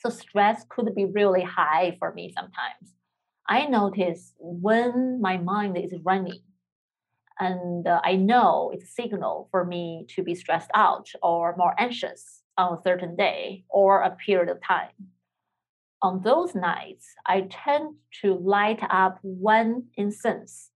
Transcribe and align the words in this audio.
So 0.00 0.08
stress 0.08 0.64
could 0.68 0.94
be 0.94 1.04
really 1.04 1.42
high 1.42 1.96
for 1.98 2.14
me 2.14 2.32
sometimes. 2.34 2.94
I 3.46 3.66
notice 3.66 4.32
when 4.38 5.20
my 5.20 5.36
mind 5.36 5.76
is 5.76 5.92
running 6.02 6.40
and 7.38 7.86
uh, 7.86 8.00
I 8.02 8.16
know 8.16 8.70
it's 8.72 8.84
a 8.84 8.92
signal 9.02 9.48
for 9.50 9.64
me 9.64 10.06
to 10.14 10.22
be 10.22 10.34
stressed 10.34 10.70
out 10.74 11.10
or 11.22 11.54
more 11.56 11.74
anxious 11.78 12.42
on 12.56 12.78
a 12.78 12.82
certain 12.82 13.14
day 13.14 13.64
or 13.68 14.00
a 14.00 14.16
period 14.16 14.48
of 14.48 14.62
time. 14.62 14.92
On 16.02 16.22
those 16.22 16.54
nights, 16.54 17.06
I 17.26 17.46
tend 17.50 17.96
to 18.22 18.34
light 18.34 18.80
up 18.88 19.18
one 19.20 19.84
incense. 19.96 20.70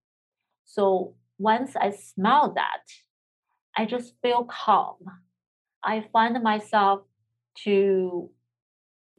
So 0.66 1.14
once 1.38 1.76
I 1.76 1.92
smell 1.92 2.52
that, 2.56 2.82
I 3.74 3.86
just 3.86 4.14
feel 4.20 4.44
calm. 4.44 4.98
I 5.82 6.04
find 6.12 6.42
myself 6.42 7.00
to 7.64 8.30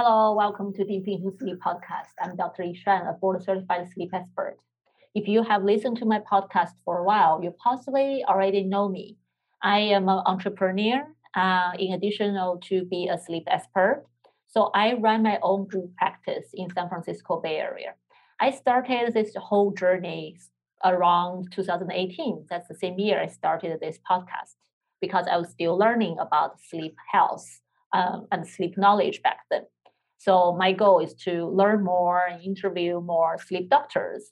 Hello, 0.00 0.32
welcome 0.32 0.72
to 0.74 0.84
Deep 0.84 1.08
Into 1.08 1.36
Sleep 1.40 1.58
podcast. 1.58 2.14
I'm 2.22 2.36
Dr. 2.36 2.62
Yishan, 2.62 3.10
a 3.10 3.14
board 3.14 3.42
certified 3.42 3.88
sleep 3.92 4.10
expert. 4.14 4.56
If 5.16 5.26
you 5.26 5.42
have 5.42 5.64
listened 5.64 5.96
to 5.96 6.04
my 6.04 6.20
podcast 6.20 6.74
for 6.84 6.98
a 6.98 7.02
while, 7.02 7.42
you 7.42 7.50
possibly 7.50 8.22
already 8.28 8.62
know 8.62 8.88
me. 8.88 9.16
I 9.60 9.80
am 9.80 10.08
an 10.08 10.22
entrepreneur, 10.24 11.02
uh, 11.34 11.72
in 11.80 11.94
addition 11.94 12.36
to 12.36 12.84
be 12.84 13.08
a 13.08 13.18
sleep 13.18 13.42
expert. 13.48 14.06
So 14.46 14.70
I 14.72 14.92
run 14.92 15.24
my 15.24 15.40
own 15.42 15.66
group 15.66 15.90
practice 15.96 16.46
in 16.54 16.70
San 16.70 16.88
Francisco 16.88 17.40
Bay 17.40 17.56
Area. 17.56 17.94
I 18.40 18.52
started 18.52 19.14
this 19.14 19.34
whole 19.34 19.72
journey 19.72 20.38
around 20.84 21.50
2018. 21.50 22.46
That's 22.48 22.68
the 22.68 22.76
same 22.76 23.00
year 23.00 23.20
I 23.20 23.26
started 23.26 23.80
this 23.80 23.98
podcast 24.08 24.54
because 25.00 25.26
I 25.26 25.38
was 25.38 25.50
still 25.50 25.76
learning 25.76 26.18
about 26.20 26.60
sleep 26.60 26.94
health 27.10 27.48
um, 27.92 28.28
and 28.30 28.46
sleep 28.46 28.78
knowledge 28.78 29.22
back 29.22 29.38
then. 29.50 29.62
So 30.18 30.56
my 30.56 30.72
goal 30.72 30.98
is 30.98 31.14
to 31.26 31.46
learn 31.46 31.84
more 31.84 32.26
and 32.26 32.42
interview 32.42 33.00
more 33.00 33.38
sleep 33.38 33.70
doctors. 33.70 34.30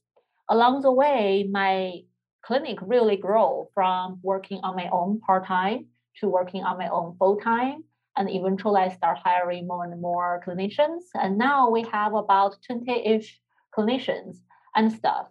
Along 0.50 0.82
the 0.82 0.92
way, 0.92 1.48
my 1.50 2.02
clinic 2.44 2.78
really 2.82 3.16
grew 3.16 3.68
from 3.72 4.18
working 4.22 4.60
on 4.62 4.76
my 4.76 4.88
own 4.90 5.20
part-time 5.20 5.86
to 6.20 6.28
working 6.28 6.62
on 6.62 6.78
my 6.78 6.88
own 6.88 7.16
full-time. 7.18 7.84
And 8.16 8.28
eventually 8.30 8.80
I 8.82 8.88
start 8.88 9.18
hiring 9.24 9.66
more 9.66 9.84
and 9.84 10.00
more 10.00 10.42
clinicians. 10.46 11.02
And 11.14 11.38
now 11.38 11.70
we 11.70 11.82
have 11.92 12.14
about 12.14 12.56
20-ish 12.68 13.40
clinicians 13.76 14.38
and 14.74 14.92
staff 14.92 15.26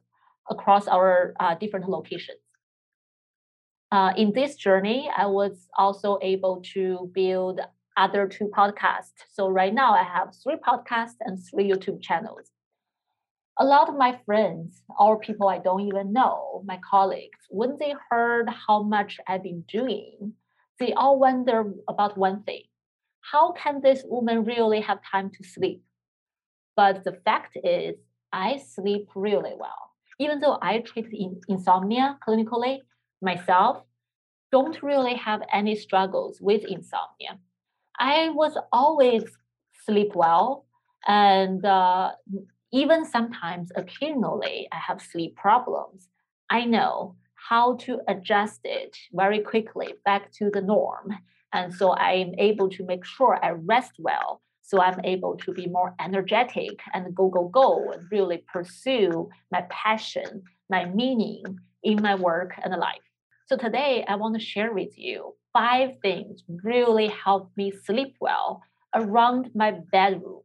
across 0.50 0.88
our 0.88 1.34
uh, 1.40 1.56
different 1.56 1.90
locations. 1.90 2.40
Uh, 3.92 4.14
in 4.18 4.34
this 4.34 4.56
journey, 4.56 5.10
I 5.16 5.26
was 5.26 5.68
also 5.78 6.20
able 6.22 6.62
to 6.74 7.10
build 7.14 7.62
other 7.98 8.28
two 8.28 8.50
podcasts. 8.56 9.14
So 9.32 9.48
right 9.48 9.74
now 9.74 9.94
I 9.94 10.04
have 10.04 10.34
three 10.44 10.58
podcasts 10.58 11.18
and 11.22 11.40
three 11.40 11.70
YouTube 11.70 12.02
channels. 12.02 12.52
A 13.58 13.66
lot 13.66 13.88
of 13.88 13.96
my 13.96 14.20
friends 14.26 14.84
or 15.00 15.20
people 15.20 15.48
I 15.48 15.60
don't 15.60 15.88
even 15.88 16.12
know, 16.12 16.62
my 16.66 16.80
colleagues, 16.90 17.40
when 17.50 17.78
they 17.80 17.94
heard 18.10 18.50
how 18.50 18.84
much 18.84 19.18
I've 19.28 19.44
been 19.44 19.64
doing, 19.68 20.34
they 20.80 20.94
all 20.94 21.20
wonder 21.20 21.74
about 21.88 22.18
one 22.18 22.44
thing. 22.44 22.64
How 23.22 23.54
can 23.54 23.82
this 23.82 24.04
woman 24.06 24.44
really 24.44 24.82
have 24.82 25.00
time 25.10 25.32
to 25.38 25.44
sleep? 25.48 25.82
But 26.76 27.06
the 27.06 27.14
fact 27.24 27.58
is, 27.64 27.96
I 28.34 28.58
sleep 28.58 29.08
really 29.16 29.54
well. 29.58 29.94
Even 30.20 30.42
though 30.42 30.58
I 30.62 30.80
treat 30.80 31.08
insomnia 31.48 32.18
clinically, 32.28 32.80
myself 33.22 33.84
don't 34.52 34.84
really 34.84 35.16
have 35.16 35.42
any 35.52 35.76
struggles 35.76 36.40
with 36.42 36.64
insomnia. 36.66 37.40
I 38.00 38.30
was 38.30 38.58
always 38.72 39.24
sleep 39.86 40.12
well, 40.16 40.66
and 41.08 41.64
uh, 41.66 42.12
even 42.72 43.06
sometimes, 43.06 43.72
occasionally, 43.76 44.68
I 44.72 44.78
have 44.78 45.02
sleep 45.02 45.36
problems. 45.36 46.10
I 46.50 46.66
know 46.66 47.16
how 47.50 47.76
to 47.78 48.00
adjust 48.08 48.62
it 48.64 48.98
very 49.14 49.40
quickly 49.40 49.94
back 50.04 50.32
to 50.34 50.50
the 50.52 50.62
norm, 50.62 51.16
and 51.54 51.74
so 51.74 51.92
I 51.92 52.14
am 52.14 52.34
able 52.38 52.70
to 52.70 52.86
make 52.86 53.06
sure 53.06 53.40
I 53.44 53.52
rest 53.52 53.94
well. 54.00 54.42
So 54.62 54.82
I'm 54.82 55.00
able 55.04 55.38
to 55.38 55.54
be 55.54 55.68
more 55.68 55.94
energetic 56.00 56.80
and 56.94 57.14
go, 57.14 57.30
go, 57.30 57.48
go, 57.48 57.92
and 57.92 58.04
really 58.12 58.44
pursue 58.52 59.30
my 59.52 59.62
passion, 59.70 60.42
my 60.72 60.86
meaning 60.86 61.44
in 61.84 62.02
my 62.02 62.16
work 62.16 62.54
and 62.64 62.74
life. 62.74 62.98
So 63.48 63.56
today 63.56 64.04
I 64.08 64.16
want 64.16 64.34
to 64.34 64.44
share 64.44 64.74
with 64.74 64.98
you 64.98 65.36
five 65.54 66.00
things 66.02 66.44
really 66.64 67.10
help 67.10 67.52
me 67.56 67.72
sleep 67.72 68.16
well 68.20 68.64
around 68.96 69.52
my 69.54 69.70
bedroom. 69.92 70.42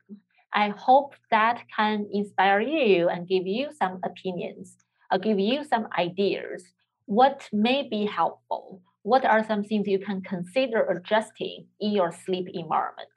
I 0.52 0.68
hope 0.68 1.14
that 1.30 1.62
can 1.74 2.06
inspire 2.12 2.60
you 2.60 3.08
and 3.08 3.26
give 3.26 3.46
you 3.46 3.70
some 3.72 4.00
opinions. 4.04 4.76
I'll 5.10 5.18
give 5.18 5.38
you 5.38 5.64
some 5.64 5.88
ideas. 5.98 6.62
What 7.06 7.48
may 7.54 7.88
be 7.88 8.04
helpful? 8.04 8.82
What 9.00 9.24
are 9.24 9.46
some 9.46 9.64
things 9.64 9.86
you 9.86 9.98
can 9.98 10.20
consider 10.20 10.84
adjusting 10.84 11.68
in 11.80 11.92
your 11.92 12.12
sleep 12.12 12.48
environment? 12.52 13.08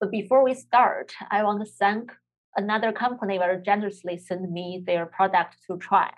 But 0.00 0.10
before 0.10 0.42
we 0.42 0.54
start, 0.54 1.12
I 1.30 1.42
want 1.42 1.62
to 1.62 1.70
thank 1.70 2.10
another 2.56 2.90
company 2.90 3.36
very 3.36 3.60
generously 3.62 4.16
sent 4.16 4.50
me 4.50 4.82
their 4.86 5.04
product 5.04 5.58
to 5.66 5.76
try 5.76 6.14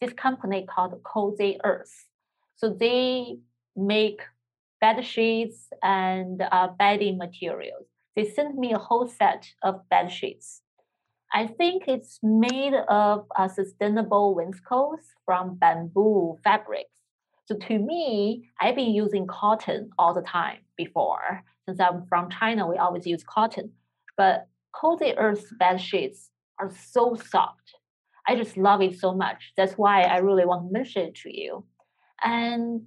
this 0.00 0.12
company 0.12 0.66
called 0.68 1.00
Cozy 1.02 1.58
Earth. 1.64 2.06
So 2.56 2.70
they 2.70 3.38
make 3.76 4.20
bed 4.80 5.04
sheets 5.04 5.68
and 5.82 6.42
uh, 6.42 6.68
bedding 6.78 7.18
materials. 7.18 7.86
They 8.16 8.24
sent 8.24 8.56
me 8.56 8.72
a 8.72 8.78
whole 8.78 9.06
set 9.06 9.48
of 9.62 9.88
bed 9.88 10.10
sheets. 10.10 10.62
I 11.32 11.46
think 11.46 11.84
it's 11.86 12.18
made 12.22 12.74
of 12.88 13.26
uh, 13.36 13.48
sustainable 13.48 14.34
viscose 14.34 15.04
from 15.24 15.56
bamboo 15.56 16.38
fabrics. 16.42 16.90
So 17.44 17.56
to 17.56 17.78
me, 17.78 18.48
I've 18.60 18.76
been 18.76 18.90
using 18.92 19.26
cotton 19.26 19.90
all 19.98 20.14
the 20.14 20.22
time 20.22 20.58
before. 20.76 21.42
Since 21.66 21.80
I'm 21.80 22.06
from 22.06 22.30
China, 22.30 22.66
we 22.66 22.76
always 22.76 23.06
use 23.06 23.22
cotton. 23.24 23.72
But 24.16 24.48
Cozy 24.72 25.14
Earth 25.16 25.46
bed 25.58 25.80
sheets 25.80 26.30
are 26.58 26.70
so 26.70 27.14
soft. 27.14 27.74
I 28.28 28.36
just 28.36 28.58
love 28.58 28.82
it 28.82 28.98
so 28.98 29.14
much. 29.14 29.52
That's 29.56 29.72
why 29.72 30.02
I 30.02 30.18
really 30.18 30.44
want 30.44 30.68
to 30.68 30.72
mention 30.72 31.06
it 31.08 31.14
to 31.22 31.34
you. 31.34 31.64
And 32.22 32.82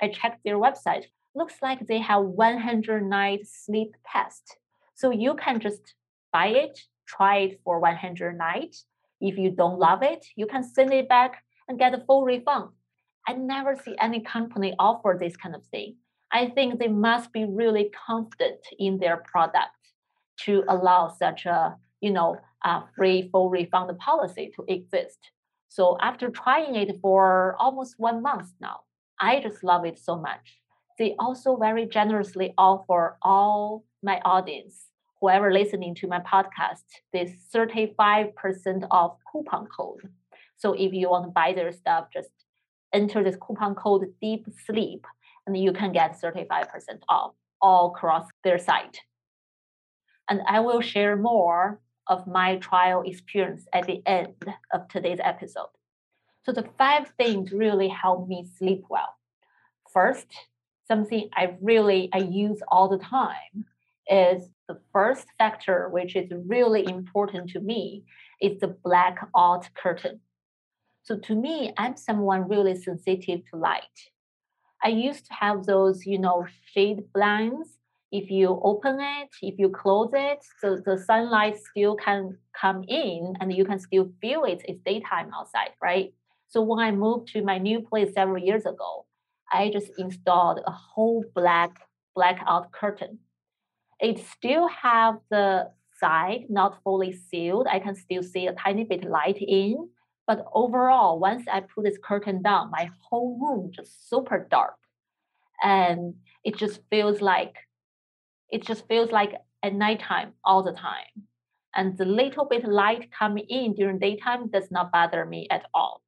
I 0.00 0.08
checked 0.08 0.44
their 0.44 0.58
website. 0.58 1.04
Looks 1.34 1.56
like 1.60 1.86
they 1.86 1.98
have 1.98 2.22
100 2.22 3.04
night 3.04 3.46
sleep 3.46 3.96
test. 4.10 4.56
So 4.94 5.10
you 5.10 5.34
can 5.34 5.58
just 5.60 5.94
buy 6.32 6.48
it, 6.48 6.78
try 7.06 7.38
it 7.38 7.60
for 7.64 7.80
100 7.80 8.38
nights. 8.38 8.84
If 9.20 9.36
you 9.36 9.50
don't 9.50 9.78
love 9.78 10.02
it, 10.02 10.24
you 10.36 10.46
can 10.46 10.62
send 10.62 10.92
it 10.92 11.08
back 11.08 11.42
and 11.68 11.78
get 11.78 11.94
a 11.94 12.04
full 12.06 12.24
refund. 12.24 12.70
I 13.26 13.34
never 13.34 13.76
see 13.76 13.96
any 14.00 14.20
company 14.20 14.74
offer 14.78 15.16
this 15.18 15.36
kind 15.36 15.54
of 15.54 15.66
thing. 15.66 15.96
I 16.32 16.46
think 16.48 16.78
they 16.78 16.88
must 16.88 17.32
be 17.32 17.44
really 17.44 17.90
confident 18.06 18.60
in 18.78 18.98
their 18.98 19.18
product 19.18 19.76
to 20.44 20.64
allow 20.68 21.08
such 21.08 21.44
a, 21.44 21.76
you 22.00 22.10
know, 22.10 22.36
uh, 22.64 22.82
free 22.96 23.28
full 23.30 23.50
refund 23.50 23.96
policy 23.98 24.50
to 24.56 24.64
exist. 24.68 25.30
So 25.68 25.96
after 26.00 26.30
trying 26.30 26.74
it 26.74 26.98
for 27.00 27.56
almost 27.58 27.94
one 27.98 28.22
month 28.22 28.48
now, 28.60 28.80
I 29.20 29.40
just 29.40 29.62
love 29.62 29.84
it 29.84 29.98
so 29.98 30.16
much. 30.16 30.58
They 30.98 31.14
also 31.18 31.56
very 31.56 31.86
generously 31.86 32.52
offer 32.58 33.16
all 33.22 33.84
my 34.02 34.20
audience, 34.24 34.86
whoever 35.20 35.52
listening 35.52 35.94
to 35.96 36.08
my 36.08 36.20
podcast, 36.20 36.84
this 37.12 37.30
35% 37.54 38.86
off 38.90 39.16
coupon 39.30 39.66
code. 39.66 40.08
So 40.56 40.72
if 40.72 40.92
you 40.92 41.08
want 41.08 41.24
to 41.26 41.30
buy 41.30 41.52
their 41.54 41.72
stuff, 41.72 42.08
just 42.12 42.30
enter 42.92 43.22
this 43.22 43.36
coupon 43.36 43.74
code 43.74 44.12
deep 44.20 44.46
sleep 44.66 45.06
and 45.46 45.56
you 45.56 45.72
can 45.72 45.92
get 45.92 46.20
35% 46.20 46.66
off 47.08 47.32
all 47.62 47.94
across 47.94 48.26
their 48.44 48.58
site. 48.58 48.98
And 50.28 50.42
I 50.46 50.60
will 50.60 50.80
share 50.80 51.16
more 51.16 51.80
of 52.10 52.26
my 52.26 52.56
trial 52.56 53.02
experience 53.06 53.66
at 53.72 53.86
the 53.86 54.02
end 54.04 54.34
of 54.74 54.88
today's 54.88 55.20
episode. 55.22 55.72
So 56.44 56.52
the 56.52 56.68
five 56.76 57.12
things 57.16 57.52
really 57.52 57.88
help 57.88 58.28
me 58.28 58.46
sleep 58.58 58.84
well. 58.90 59.14
First, 59.90 60.26
something 60.86 61.30
I 61.34 61.56
really 61.62 62.10
I 62.12 62.18
use 62.18 62.60
all 62.68 62.88
the 62.88 62.98
time 62.98 63.64
is 64.08 64.48
the 64.68 64.78
first 64.92 65.26
factor, 65.38 65.88
which 65.88 66.16
is 66.16 66.30
really 66.46 66.84
important 66.86 67.50
to 67.50 67.60
me, 67.60 68.04
is 68.40 68.58
the 68.58 68.68
blackout 68.68 69.68
curtain. 69.74 70.20
So 71.02 71.16
to 71.16 71.34
me, 71.34 71.72
I'm 71.78 71.96
someone 71.96 72.48
really 72.48 72.76
sensitive 72.76 73.40
to 73.50 73.56
light. 73.56 73.98
I 74.82 74.88
used 74.88 75.26
to 75.26 75.34
have 75.34 75.66
those, 75.66 76.06
you 76.06 76.18
know, 76.18 76.46
shade 76.72 77.12
blinds. 77.12 77.68
If 78.12 78.30
you 78.30 78.60
open 78.64 78.98
it, 79.00 79.28
if 79.40 79.58
you 79.58 79.68
close 79.68 80.10
it, 80.12 80.38
so 80.60 80.78
the 80.84 80.98
sunlight 80.98 81.56
still 81.70 81.94
can 81.94 82.36
come 82.60 82.82
in 82.88 83.34
and 83.40 83.52
you 83.52 83.64
can 83.64 83.78
still 83.78 84.10
feel 84.20 84.44
it. 84.44 84.62
It's 84.66 84.80
daytime 84.84 85.30
outside, 85.32 85.70
right? 85.80 86.12
So 86.48 86.60
when 86.62 86.80
I 86.80 86.90
moved 86.90 87.28
to 87.28 87.44
my 87.44 87.58
new 87.58 87.80
place 87.80 88.12
several 88.12 88.42
years 88.42 88.66
ago, 88.66 89.06
I 89.52 89.70
just 89.70 89.92
installed 89.98 90.60
a 90.66 90.72
whole 90.72 91.24
black 91.34 91.70
blackout 92.16 92.72
curtain. 92.72 93.18
It 94.00 94.18
still 94.18 94.66
have 94.68 95.18
the 95.30 95.70
side 96.00 96.46
not 96.48 96.82
fully 96.82 97.12
sealed. 97.12 97.66
I 97.70 97.78
can 97.78 97.94
still 97.94 98.22
see 98.22 98.46
a 98.48 98.54
tiny 98.54 98.84
bit 98.84 99.04
light 99.04 99.38
in, 99.40 99.88
but 100.26 100.46
overall, 100.52 101.20
once 101.20 101.44
I 101.50 101.60
put 101.60 101.84
this 101.84 101.98
curtain 102.02 102.42
down, 102.42 102.70
my 102.70 102.90
whole 103.02 103.38
room 103.40 103.70
just 103.72 104.08
super 104.08 104.48
dark. 104.50 104.74
And 105.62 106.14
it 106.44 106.56
just 106.56 106.80
feels 106.90 107.20
like 107.20 107.54
it 108.50 108.64
just 108.66 108.86
feels 108.88 109.10
like 109.10 109.34
at 109.62 109.74
nighttime 109.74 110.32
all 110.44 110.62
the 110.62 110.72
time. 110.72 111.26
And 111.74 111.96
the 111.96 112.04
little 112.04 112.46
bit 112.46 112.64
of 112.64 112.70
light 112.70 113.10
coming 113.16 113.44
in 113.48 113.74
during 113.74 113.98
daytime 113.98 114.48
does 114.48 114.70
not 114.70 114.90
bother 114.90 115.24
me 115.24 115.46
at 115.50 115.66
all. 115.72 116.02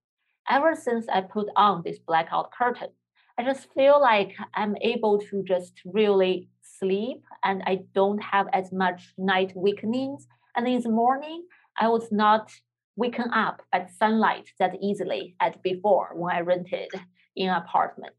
Ever 0.51 0.75
since 0.75 1.07
I 1.09 1.21
put 1.21 1.49
on 1.57 1.83
this 1.85 1.99
blackout 1.99 2.51
curtain, 2.53 2.89
I 3.39 3.45
just 3.45 3.73
feel 3.73 4.01
like 4.01 4.33
I'm 4.55 4.77
able 4.81 5.21
to 5.31 5.43
just 5.47 5.81
really 5.85 6.49
sleep 6.63 7.23
and 7.45 7.63
I 7.65 7.81
don't 7.95 8.19
have 8.19 8.49
as 8.53 8.73
much 8.73 9.15
night 9.17 9.53
wakenings. 9.55 10.27
And 10.57 10.67
in 10.67 10.81
the 10.83 10.91
morning, 10.91 11.45
I 11.79 11.89
was 11.89 12.11
not 12.11 12.51
waken 12.97 13.33
up 13.33 13.63
by 13.71 13.87
sunlight 13.99 14.51
that 14.59 14.75
easily 14.83 15.35
as 15.41 15.55
before 15.63 16.11
when 16.15 16.35
I 16.35 16.41
rented 16.41 16.91
in 17.37 17.49
an 17.49 17.57
apartment. 17.57 18.17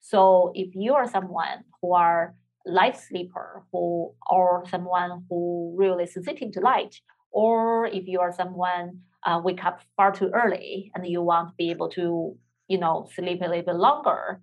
So 0.00 0.50
if 0.54 0.74
you 0.74 0.94
are 0.94 1.08
someone 1.08 1.64
who 1.80 1.92
are 1.92 2.34
light 2.66 2.96
sleeper 2.96 3.64
who 3.72 4.14
or 4.30 4.64
someone 4.70 5.24
who 5.28 5.74
really 5.76 6.06
sensitive 6.06 6.52
to 6.52 6.60
light, 6.60 6.94
or 7.30 7.86
if 7.86 8.06
you 8.06 8.20
are 8.20 8.32
someone 8.32 9.00
uh, 9.26 9.40
wake 9.42 9.64
up 9.64 9.80
far 9.96 10.12
too 10.12 10.30
early 10.34 10.90
and 10.94 11.06
you 11.06 11.22
want 11.22 11.48
to 11.48 11.54
be 11.56 11.70
able 11.70 11.88
to, 11.90 12.36
you 12.68 12.78
know, 12.78 13.08
sleep 13.14 13.40
a 13.42 13.48
little 13.48 13.64
bit 13.64 13.76
longer, 13.76 14.40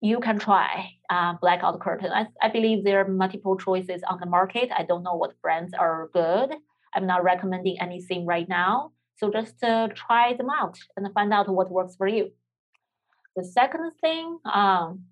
you 0.00 0.18
can 0.18 0.38
try 0.38 0.90
uh, 1.10 1.34
blackout 1.40 1.80
curtain. 1.80 2.10
I, 2.10 2.26
I 2.42 2.48
believe 2.48 2.84
there 2.84 3.00
are 3.00 3.08
multiple 3.08 3.56
choices 3.56 4.02
on 4.08 4.18
the 4.18 4.26
market. 4.26 4.70
I 4.76 4.82
don't 4.82 5.04
know 5.04 5.14
what 5.14 5.40
brands 5.40 5.72
are 5.78 6.10
good. 6.12 6.54
I'm 6.94 7.06
not 7.06 7.22
recommending 7.22 7.80
anything 7.80 8.26
right 8.26 8.48
now. 8.48 8.92
So 9.16 9.30
just 9.30 9.62
uh, 9.62 9.88
try 9.94 10.34
them 10.34 10.48
out 10.50 10.76
and 10.96 11.06
find 11.14 11.32
out 11.32 11.48
what 11.48 11.70
works 11.70 11.94
for 11.94 12.08
you. 12.08 12.32
The 13.36 13.44
second 13.44 13.92
thing 14.00 14.38
um, 14.52 15.04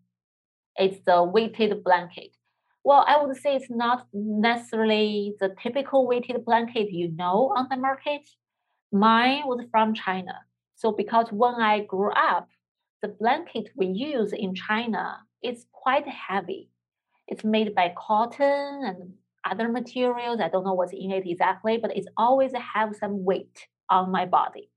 is 0.81 1.01
the 1.07 1.23
weighted 1.23 1.85
blanket. 1.85 2.37
Well, 2.83 3.05
I 3.07 3.23
would 3.23 3.37
say 3.37 3.57
it's 3.57 3.71
not 3.71 4.07
necessarily 4.13 5.35
the 5.39 5.55
typical 5.63 6.07
weighted 6.07 6.45
blanket 6.45 6.91
you 6.91 7.09
know 7.13 7.53
on 7.57 7.69
the 7.71 7.77
market. 7.77 8.23
Mine 8.91 9.43
was 9.45 9.65
from 9.71 9.95
China. 9.95 10.35
So 10.77 10.93
because 10.93 11.27
when 11.31 11.55
I 11.55 11.85
grew 11.85 12.11
up, 12.13 12.49
the 13.03 13.09
blanket 13.09 13.71
we 13.77 13.87
use 13.87 14.33
in 14.33 14.55
China 14.55 15.19
is 15.43 15.67
quite 15.73 16.07
heavy. 16.09 16.71
It's 17.29 17.45
made 17.45 17.75
by 17.75 17.95
cotton 17.97 18.85
and 18.85 19.15
other 19.45 19.69
materials. 19.69 20.41
I 20.41 20.49
don't 20.49 20.65
know 20.65 20.75
what's 20.75 20.93
in 20.93 21.11
it 21.11 21.27
exactly, 21.27 21.79
but 21.79 21.97
it's 21.97 22.09
always 22.17 22.53
have 22.75 22.97
some 22.97 23.25
weight 23.25 23.69
on 23.89 24.11
my 24.11 24.27
body. 24.27 24.71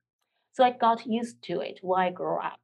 So 0.54 0.64
I 0.64 0.72
got 0.72 1.06
used 1.06 1.42
to 1.44 1.62
it 1.62 1.80
when 1.82 2.00
I 2.00 2.12
grew 2.12 2.38
up. 2.38 2.60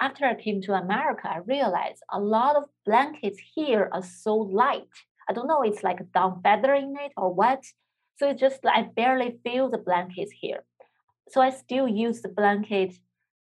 After 0.00 0.24
I 0.24 0.34
came 0.34 0.60
to 0.62 0.74
America, 0.74 1.28
I 1.28 1.38
realized 1.38 2.02
a 2.12 2.20
lot 2.20 2.56
of 2.56 2.64
blankets 2.86 3.38
here 3.54 3.88
are 3.92 4.02
so 4.02 4.34
light. 4.36 4.94
I 5.28 5.32
don't 5.32 5.48
know, 5.48 5.62
it's 5.62 5.82
like 5.82 6.00
a 6.00 6.04
down 6.04 6.40
feather 6.42 6.74
in 6.74 6.94
it 7.00 7.12
or 7.16 7.32
what. 7.34 7.64
So 8.18 8.30
it's 8.30 8.40
just 8.40 8.60
I 8.64 8.82
barely 8.82 9.38
feel 9.44 9.70
the 9.70 9.78
blankets 9.78 10.32
here. 10.32 10.64
So 11.30 11.40
I 11.40 11.50
still 11.50 11.88
use 11.88 12.22
the 12.22 12.28
blanket 12.28 12.94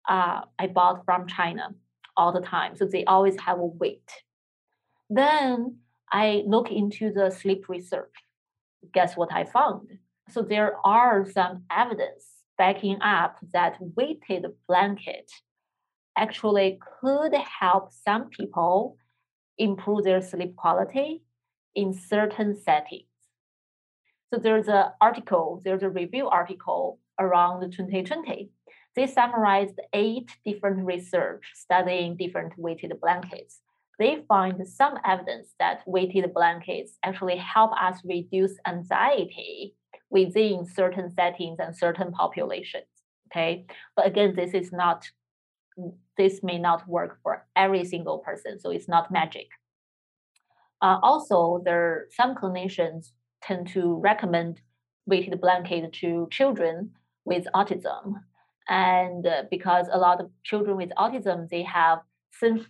uh, 0.07 0.41
I 0.57 0.67
bought 0.67 1.05
from 1.05 1.27
China 1.27 1.69
all 2.17 2.33
the 2.33 2.41
time. 2.41 2.75
So 2.75 2.85
they 2.85 3.05
always 3.05 3.39
have 3.39 3.59
a 3.59 3.65
weight. 3.65 4.11
Then 5.09 5.77
I 6.11 6.43
look 6.45 6.71
into 6.71 7.11
the 7.13 7.29
sleep 7.29 7.69
research. 7.69 8.13
Guess 8.93 9.15
what 9.15 9.31
I 9.31 9.43
found? 9.45 9.99
So 10.31 10.41
there 10.41 10.75
are 10.85 11.25
some 11.29 11.63
evidence 11.71 12.25
backing 12.57 13.01
up 13.01 13.37
that 13.53 13.77
weighted 13.79 14.45
blanket 14.67 15.31
actually 16.19 16.79
could 16.99 17.33
help 17.61 17.91
some 17.93 18.29
people 18.29 18.97
improve 19.57 20.03
their 20.03 20.21
sleep 20.21 20.55
quality 20.55 21.23
in 21.75 21.93
certain 21.93 22.55
settings. 22.55 23.05
So 24.31 24.39
there's 24.39 24.67
an 24.67 24.85
article, 25.01 25.61
there's 25.63 25.83
a 25.83 25.89
review 25.89 26.27
article 26.27 26.99
around 27.19 27.61
2020. 27.71 28.51
They 28.95 29.07
summarized 29.07 29.79
eight 29.93 30.29
different 30.45 30.85
research 30.85 31.43
studying 31.55 32.17
different 32.17 32.53
weighted 32.57 32.93
blankets 33.01 33.61
they 33.99 34.23
find 34.27 34.65
some 34.65 34.97
evidence 35.05 35.53
that 35.59 35.83
weighted 35.85 36.33
blankets 36.33 36.97
actually 37.03 37.35
help 37.35 37.71
us 37.73 37.99
reduce 38.05 38.53
anxiety 38.65 39.75
within 40.09 40.65
certain 40.65 41.11
settings 41.11 41.57
and 41.59 41.75
certain 41.75 42.11
populations. 42.11 42.85
Okay, 43.29 43.65
but 43.95 44.07
again, 44.07 44.33
this 44.35 44.53
is 44.55 44.71
not 44.71 45.07
this 46.17 46.41
may 46.43 46.57
not 46.57 46.87
work 46.87 47.19
for 47.23 47.45
every 47.55 47.85
single 47.85 48.19
person, 48.19 48.59
so 48.59 48.69
it's 48.69 48.87
not 48.87 49.11
magic. 49.11 49.47
Uh, 50.81 50.97
also, 51.03 51.61
there 51.65 52.07
some 52.11 52.35
clinicians 52.35 53.11
tend 53.41 53.67
to 53.69 53.95
recommend 53.95 54.61
weighted 55.05 55.39
blanket 55.41 55.91
to 55.93 56.27
children 56.31 56.91
with 57.25 57.45
autism, 57.55 58.15
and 58.67 59.25
uh, 59.25 59.43
because 59.49 59.87
a 59.91 59.97
lot 59.97 60.21
of 60.21 60.29
children 60.43 60.77
with 60.77 60.89
autism 60.97 61.49
they 61.49 61.63
have 61.63 61.99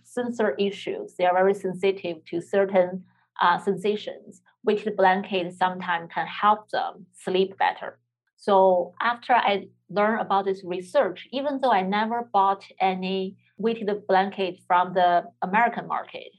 sensor 0.04 0.54
issues. 0.58 1.14
They 1.16 1.26
are 1.26 1.34
very 1.34 1.54
sensitive 1.54 2.24
to 2.26 2.40
certain 2.40 3.04
uh, 3.40 3.58
sensations, 3.58 4.42
which 4.62 4.84
the 4.84 4.90
blanket 4.90 5.54
sometimes 5.54 6.10
can 6.12 6.26
help 6.26 6.70
them 6.70 7.06
sleep 7.14 7.56
better. 7.58 7.98
So 8.36 8.94
after 9.00 9.34
I 9.34 9.68
learned 9.90 10.20
about 10.20 10.44
this 10.44 10.62
research, 10.64 11.28
even 11.32 11.60
though 11.60 11.72
I 11.72 11.82
never 11.82 12.28
bought 12.32 12.64
any 12.80 13.36
weighted 13.58 13.90
blanket 14.06 14.60
from 14.66 14.94
the 14.94 15.24
American 15.42 15.86
market, 15.86 16.32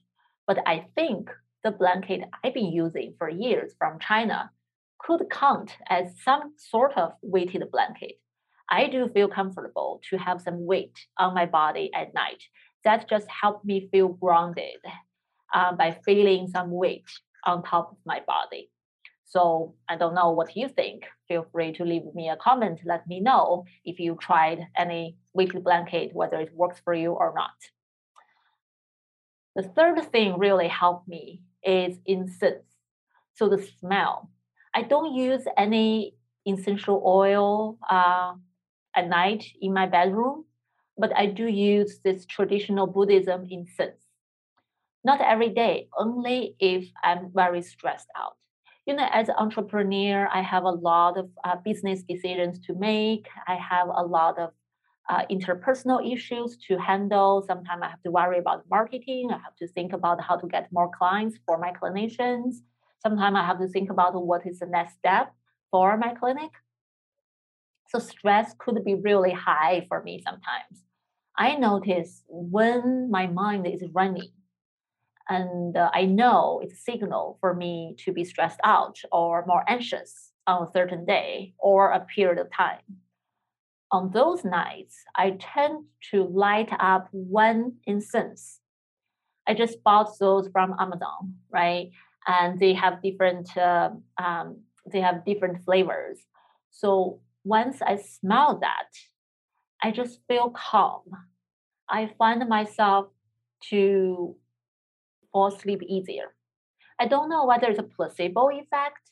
but 0.48 0.58
I 0.66 0.86
think 0.96 1.30
the 1.64 1.72
blanket 1.72 2.22
I've 2.44 2.54
been 2.54 2.72
using 2.72 3.14
for 3.18 3.30
years 3.30 3.74
from 3.78 4.00
China 4.00 4.50
could 5.00 5.30
count 5.30 5.78
as 5.88 6.20
some 6.24 6.54
sort 6.58 6.98
of 6.98 7.12
weighted 7.22 7.64
blanket. 7.72 8.16
I 8.70 8.88
do 8.88 9.10
feel 9.10 9.28
comfortable 9.28 10.02
to 10.10 10.18
have 10.18 10.42
some 10.42 10.66
weight 10.66 10.98
on 11.18 11.36
my 11.36 11.46
body 11.46 11.92
at 11.94 12.14
night 12.14 12.42
that 12.84 13.10
just 13.10 13.28
helped 13.28 13.66
me 13.66 13.90
feel 13.92 14.08
grounded 14.08 14.80
uh, 15.54 15.76
by 15.76 15.98
feeling 16.06 16.48
some 16.48 16.72
weight 16.72 17.06
on 17.46 17.64
top 17.64 17.92
of 17.92 17.98
my 18.06 18.22
body. 18.26 18.71
So 19.32 19.76
I 19.88 19.96
don't 19.96 20.14
know 20.14 20.32
what 20.32 20.56
you 20.58 20.68
think. 20.68 21.04
Feel 21.28 21.46
free 21.52 21.72
to 21.74 21.86
leave 21.86 22.04
me 22.14 22.30
a 22.30 22.36
comment. 22.36 22.80
Let 22.86 23.08
me 23.08 23.20
know 23.20 23.66
if 23.86 24.00
you 24.00 24.18
tried 24.20 24.60
any 24.78 25.16
weekly 25.34 25.62
blanket, 25.62 26.12
whether 26.14 26.38
it 26.38 26.54
works 26.54 26.82
for 26.84 26.94
you 26.94 27.12
or 27.12 27.34
not. 27.36 27.58
The 29.56 29.64
third 29.76 29.98
thing 30.12 30.38
really 30.38 30.68
helped 30.68 31.08
me 31.08 31.44
is 31.64 31.98
incense. 32.06 32.68
So 33.36 33.48
the 33.48 33.66
smell. 33.80 34.30
I 34.76 34.82
don't 34.82 35.14
use 35.16 35.44
any 35.58 36.16
essential 36.46 37.02
oil 37.06 37.78
uh, 37.90 38.34
at 38.96 39.08
night 39.08 39.46
in 39.62 39.74
my 39.74 39.86
bedroom 39.86 40.46
but 41.02 41.16
I 41.16 41.26
do 41.26 41.48
use 41.48 42.00
this 42.04 42.26
traditional 42.26 42.88
Buddhism 42.88 43.48
incense. 43.50 44.02
Not 45.04 45.20
every 45.20 45.50
day, 45.50 45.90
only 45.98 46.56
if 46.60 46.88
I'm 47.04 47.32
very 47.34 47.64
stressed 47.64 48.10
out. 48.16 48.38
You 48.92 48.98
know, 48.98 49.08
as 49.14 49.30
an 49.30 49.36
entrepreneur, 49.38 50.28
I 50.34 50.42
have 50.42 50.66
a 50.66 50.70
lot 50.70 51.18
of 51.18 51.30
uh, 51.46 51.56
business 51.64 52.04
decisions 52.04 52.60
to 52.66 52.74
make. 52.74 53.26
I 53.48 53.56
have 53.56 53.88
a 53.88 54.04
lot 54.04 54.38
of 54.38 54.50
uh, 55.10 55.22
interpersonal 55.32 56.02
issues 56.14 56.58
to 56.68 56.78
handle. 56.78 57.42
Sometimes 57.48 57.84
I 57.84 57.88
have 57.88 58.02
to 58.02 58.12
worry 58.12 58.38
about 58.38 58.66
marketing. 58.70 59.30
I 59.32 59.38
have 59.38 59.56
to 59.60 59.68
think 59.70 59.94
about 59.94 60.20
how 60.20 60.36
to 60.36 60.46
get 60.46 60.68
more 60.74 60.92
clients 60.92 61.40
for 61.46 61.58
my 61.58 61.72
clinicians. 61.72 62.56
Sometimes 63.02 63.38
I 63.38 63.46
have 63.46 63.60
to 63.60 63.70
think 63.70 63.90
about 63.90 64.14
what 64.14 64.46
is 64.46 64.60
the 64.60 64.66
next 64.66 64.96
step 64.96 65.34
for 65.72 65.96
my 65.96 66.14
clinic. 66.14 66.52
So 67.88 68.00
stress 68.00 68.54
could 68.60 68.84
be 68.84 68.96
really 68.96 69.32
high 69.32 69.86
for 69.88 70.04
me 70.04 70.22
sometimes. 70.22 70.84
I 71.38 71.56
notice 71.56 72.24
when 72.28 73.10
my 73.10 73.28
mind 73.28 73.68
is 73.68 73.86
running, 73.94 74.34
and 75.32 75.78
uh, 75.78 75.90
I 75.94 76.04
know 76.06 76.60
it's 76.62 76.74
a 76.74 76.84
signal 76.92 77.38
for 77.40 77.54
me 77.54 77.96
to 78.00 78.12
be 78.12 78.26
stressed 78.26 78.60
out 78.66 78.98
or 79.14 79.46
more 79.48 79.64
anxious 79.66 80.34
on 80.46 80.68
a 80.68 80.72
certain 80.72 81.06
day 81.06 81.54
or 81.58 81.92
a 81.92 82.02
period 82.02 82.38
of 82.38 82.52
time. 82.52 82.84
On 83.94 84.12
those 84.12 84.44
nights, 84.44 84.96
I 85.16 85.38
tend 85.40 85.86
to 86.12 86.24
light 86.26 86.72
up 86.80 87.08
one 87.12 87.78
incense. 87.86 88.60
I 89.48 89.54
just 89.54 89.82
bought 89.84 90.20
those 90.20 90.50
from 90.50 90.76
Amazon, 90.78 91.36
right? 91.50 91.92
And 92.28 92.60
they 92.60 92.74
have 92.74 93.02
different 93.02 93.56
uh, 93.58 93.92
um, 94.18 94.58
they 94.92 95.00
have 95.00 95.24
different 95.26 95.64
flavors. 95.64 96.18
So 96.72 97.22
once 97.46 97.82
I 97.82 97.96
smell 97.96 98.60
that, 98.60 98.90
I 99.82 99.92
just 99.92 100.20
feel 100.28 100.50
calm. 100.50 101.04
I 101.90 102.12
find 102.18 102.48
myself 102.50 103.08
to 103.70 104.36
fall 105.32 105.48
asleep 105.48 105.82
easier. 105.84 106.36
I 107.00 107.08
don't 107.08 107.30
know 107.30 107.46
whether 107.46 107.68
it's 107.68 107.80
a 107.80 107.84
placebo 107.84 108.50
effect 108.50 109.12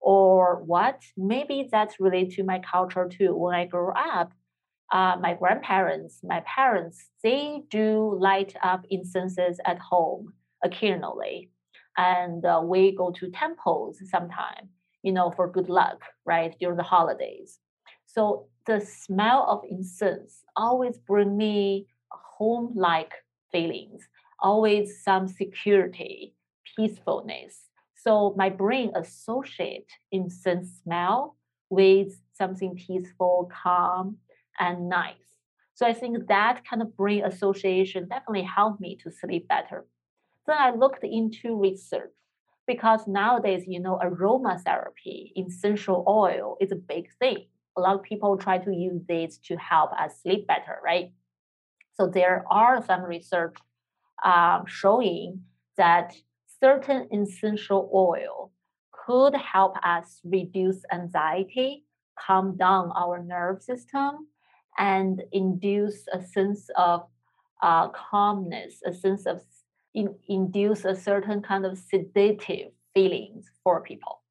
or 0.00 0.62
what. 0.62 1.02
Maybe 1.16 1.68
that's 1.70 2.00
related 2.00 2.34
to 2.36 2.44
my 2.44 2.60
culture 2.60 3.08
too. 3.08 3.34
When 3.34 3.54
I 3.54 3.66
grew 3.66 3.92
up, 3.92 4.32
uh, 4.92 5.16
my 5.20 5.34
grandparents, 5.34 6.20
my 6.22 6.42
parents, 6.46 7.08
they 7.22 7.62
do 7.70 8.16
light 8.20 8.54
up 8.62 8.84
incenses 8.90 9.58
at 9.64 9.78
home 9.78 10.34
occasionally. 10.62 11.50
And 11.96 12.44
uh, 12.44 12.60
we 12.62 12.94
go 12.94 13.10
to 13.12 13.30
temples 13.30 13.98
sometime, 14.10 14.68
you 15.02 15.12
know, 15.12 15.30
for 15.30 15.50
good 15.50 15.68
luck, 15.68 16.02
right, 16.24 16.54
during 16.60 16.76
the 16.76 16.82
holidays. 16.82 17.58
So 18.06 18.48
the 18.66 18.80
smell 18.80 19.46
of 19.48 19.62
incense 19.68 20.42
always 20.56 20.98
bring 20.98 21.36
me 21.36 21.86
home-like 22.10 23.12
feelings, 23.50 24.06
always 24.44 25.02
some 25.02 25.26
security, 25.26 26.34
peacefulness. 26.76 27.62
So 27.96 28.34
my 28.36 28.50
brain 28.50 28.92
associate 28.94 29.90
incense 30.12 30.80
smell 30.82 31.36
with 31.70 32.20
something 32.34 32.76
peaceful, 32.76 33.50
calm, 33.62 34.18
and 34.60 34.88
nice. 34.88 35.14
So 35.74 35.86
I 35.86 35.94
think 35.94 36.28
that 36.28 36.62
kind 36.68 36.82
of 36.82 36.96
brain 36.96 37.24
association 37.24 38.08
definitely 38.08 38.48
helped 38.58 38.80
me 38.80 38.96
to 39.02 39.10
sleep 39.10 39.48
better. 39.48 39.86
Then 40.46 40.58
I 40.58 40.70
looked 40.70 41.02
into 41.02 41.58
research 41.58 42.12
because 42.66 43.08
nowadays, 43.08 43.64
you 43.66 43.80
know, 43.80 43.98
aromatherapy, 44.04 45.32
essential 45.36 46.04
oil 46.06 46.56
is 46.60 46.70
a 46.70 46.76
big 46.76 47.08
thing 47.18 47.46
a 47.76 47.80
lot 47.80 47.96
of 47.96 48.02
people 48.02 48.36
try 48.36 48.58
to 48.58 48.72
use 48.72 49.02
this 49.08 49.38
to 49.38 49.56
help 49.56 49.92
us 49.92 50.20
sleep 50.22 50.46
better, 50.46 50.78
right? 50.82 51.12
So 51.94 52.06
there 52.06 52.44
are 52.50 52.84
some 52.84 53.02
research 53.02 53.56
um, 54.24 54.64
showing 54.66 55.42
that 55.76 56.14
certain 56.60 57.08
essential 57.12 57.90
oil 57.94 58.50
could 58.92 59.34
help 59.34 59.76
us 59.84 60.20
reduce 60.24 60.82
anxiety, 60.92 61.84
calm 62.18 62.56
down 62.56 62.90
our 62.96 63.22
nerve 63.22 63.62
system, 63.62 64.28
and 64.78 65.22
induce 65.32 66.06
a 66.12 66.22
sense 66.22 66.70
of 66.76 67.06
uh, 67.62 67.88
calmness, 67.88 68.80
a 68.86 68.92
sense 68.92 69.26
of 69.26 69.42
in, 69.94 70.14
induce 70.28 70.84
a 70.84 70.96
certain 70.96 71.40
kind 71.42 71.64
of 71.64 71.78
sedative 71.78 72.72
feelings 72.94 73.50
for 73.62 73.80
people. 73.82 74.22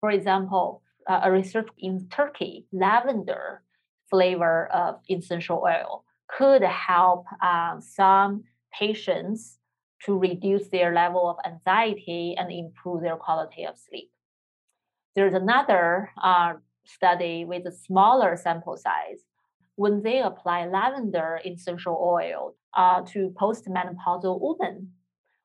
For 0.00 0.10
example, 0.10 0.82
uh, 1.06 1.20
a 1.24 1.30
research 1.30 1.68
in 1.78 2.08
Turkey, 2.08 2.66
lavender 2.72 3.62
flavor 4.08 4.68
of 4.72 5.00
essential 5.10 5.62
oil 5.64 6.04
could 6.36 6.62
help 6.62 7.26
uh, 7.42 7.80
some 7.80 8.44
patients 8.72 9.58
to 10.04 10.18
reduce 10.18 10.68
their 10.68 10.94
level 10.94 11.28
of 11.28 11.36
anxiety 11.44 12.34
and 12.38 12.50
improve 12.50 13.02
their 13.02 13.16
quality 13.16 13.64
of 13.64 13.76
sleep. 13.76 14.10
There's 15.14 15.34
another 15.34 16.10
uh, 16.22 16.54
study 16.84 17.44
with 17.44 17.66
a 17.66 17.72
smaller 17.72 18.36
sample 18.36 18.76
size. 18.76 19.20
When 19.74 20.02
they 20.02 20.20
apply 20.20 20.66
lavender 20.66 21.40
essential 21.44 21.98
oil 22.00 22.54
uh, 22.76 23.02
to 23.12 23.34
postmenopausal 23.40 24.38
women, 24.40 24.92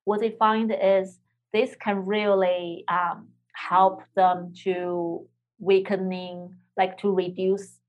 what 0.04 0.20
they 0.20 0.32
find 0.32 0.74
is 0.82 1.20
this 1.51 1.75
can 1.75 2.06
really 2.06 2.84
um, 2.88 3.30
help 3.54 4.04
them 4.15 4.54
to 4.63 5.25
wakening, 5.60 6.56
like 6.77 6.98
to 7.00 7.12
reduce 7.12 7.80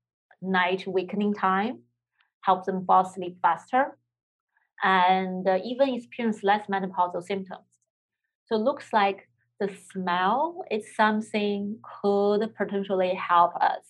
night 0.41 0.83
wakening 0.87 1.33
time, 1.33 1.79
help 2.47 2.65
them 2.65 2.85
fall 2.87 3.03
asleep 3.05 3.35
faster, 3.41 3.83
and 4.81 5.43
uh, 5.47 5.59
even 5.71 5.93
experience 5.93 6.39
less 6.49 6.63
menopausal 6.67 7.23
symptoms. 7.31 7.69
So 8.45 8.55
it 8.55 8.65
looks 8.69 8.87
like 8.93 9.19
the 9.59 9.69
smell 9.91 10.63
is 10.71 10.95
something 10.95 11.79
could 11.95 12.41
potentially 12.55 13.13
help 13.15 13.53
us. 13.71 13.83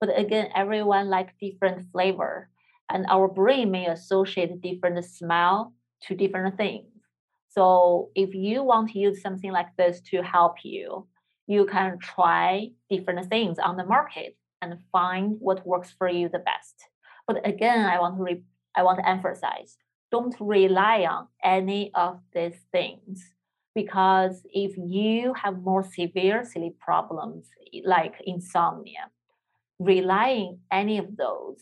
But 0.00 0.10
again, 0.24 0.48
everyone 0.54 1.06
like 1.16 1.38
different 1.40 1.78
flavor, 1.92 2.34
and 2.92 3.06
our 3.14 3.28
brain 3.40 3.70
may 3.70 3.86
associate 3.86 4.60
different 4.60 5.04
smell 5.04 5.56
to 6.04 6.14
different 6.14 6.56
things. 6.56 6.86
So 7.48 8.10
if 8.14 8.34
you 8.34 8.62
want 8.62 8.90
to 8.90 8.98
use 8.98 9.22
something 9.22 9.52
like 9.58 9.72
this 9.76 10.00
to 10.10 10.22
help 10.22 10.56
you, 10.62 11.08
you 11.46 11.64
can 11.74 11.98
try 11.98 12.70
different 12.90 13.28
things 13.28 13.58
on 13.58 13.76
the 13.76 13.84
market 13.96 14.36
and 14.60 14.78
find 14.92 15.36
what 15.46 15.66
works 15.66 15.90
for 15.98 16.08
you 16.08 16.28
the 16.28 16.44
best. 16.50 16.76
But 17.26 17.46
again, 17.46 17.84
I 17.84 18.00
want 18.00 18.16
to 18.16 18.22
re- 18.22 18.44
I 18.76 18.82
want 18.82 18.98
to 18.98 19.08
emphasize: 19.08 19.76
don't 20.10 20.34
rely 20.40 21.04
on 21.04 21.28
any 21.42 21.90
of 21.94 22.20
these 22.32 22.60
things 22.72 23.24
because 23.74 24.42
if 24.52 24.76
you 24.76 25.34
have 25.34 25.62
more 25.62 25.84
severe 25.84 26.44
sleep 26.44 26.78
problems 26.78 27.46
like 27.84 28.14
insomnia, 28.24 29.10
relying 29.78 30.60
any 30.70 30.98
of 30.98 31.16
those 31.16 31.60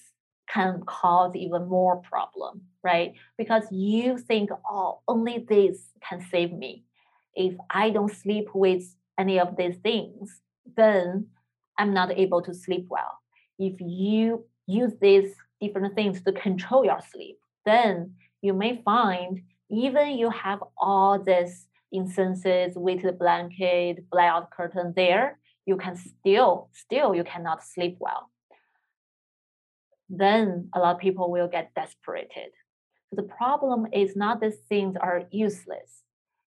can 0.49 0.83
cause 0.87 1.35
even 1.35 1.67
more 1.69 1.97
problem, 1.97 2.63
right? 2.83 3.15
Because 3.37 3.65
you 3.73 4.19
think, 4.19 4.51
oh, 4.71 5.01
only 5.09 5.45
this 5.49 5.91
can 6.09 6.21
save 6.31 6.53
me. 6.53 6.85
If 7.35 7.55
I 7.71 7.91
don't 7.91 8.13
sleep 8.13 8.49
with 8.55 8.95
any 9.19 9.41
of 9.41 9.57
these 9.57 9.77
things, 9.79 10.41
then 10.77 11.27
I'm 11.79 11.93
not 11.93 12.13
able 12.13 12.43
to 12.43 12.55
sleep 12.55 12.87
well. 12.89 13.19
If 13.59 13.81
you 13.81 14.45
use 14.67 14.93
these 15.01 15.35
different 15.61 15.95
things 15.95 16.23
to 16.23 16.33
control 16.33 16.85
your 16.85 17.01
sleep, 17.13 17.39
then 17.65 18.15
you 18.43 18.53
may 18.53 18.83
find 18.85 19.43
even 19.71 20.19
you 20.19 20.31
have 20.31 20.63
all 20.77 21.19
these 21.19 21.67
incenses, 21.93 22.75
weighted 22.77 23.19
blanket, 23.19 24.09
blackout 24.11 24.51
curtain 24.51 24.93
there, 24.95 25.39
you 25.67 25.77
can 25.77 25.97
still, 25.97 26.69
still 26.73 27.15
you 27.15 27.25
cannot 27.25 27.65
sleep 27.65 27.97
well. 28.01 28.31
Then 30.11 30.69
a 30.75 30.79
lot 30.79 30.97
of 30.97 31.01
people 31.01 31.31
will 31.31 31.49
get 31.49 31.75
desperate. 31.75 32.31
So 33.09 33.17
the 33.17 33.23
problem 33.23 33.87
is 33.93 34.17
not 34.17 34.41
these 34.41 34.59
things 34.69 34.97
are 35.01 35.25
useless. 35.31 36.03